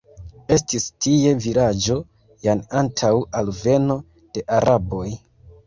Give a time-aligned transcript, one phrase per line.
[0.53, 1.99] Estis tie vilaĝo
[2.47, 3.13] jan antaŭ
[3.43, 5.07] alveno de araboj.